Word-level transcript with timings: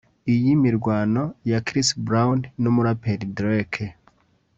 Iyi 0.33 0.51
mirwana 0.63 1.21
ya 1.51 1.59
Chris 1.67 1.89
Brown 2.05 2.39
n’umuraperi 2.61 3.25
Drake 3.35 3.85